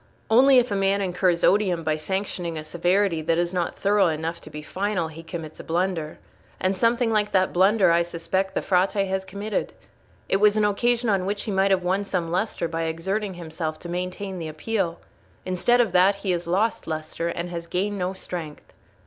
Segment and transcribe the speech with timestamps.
[0.31, 4.41] Only if a man incurs odium by sanctioning a severity that is not thorough enough
[4.41, 6.17] to be final, he commits a blunder.
[6.59, 9.73] And something like that blunder, I suspect, the Frate has committed.
[10.27, 13.77] It was an occasion on which he might have won some lustre by exerting himself
[13.81, 14.99] to maintain the Appeal;
[15.45, 18.73] instead of that, he has lost lustre, and has gained no strength."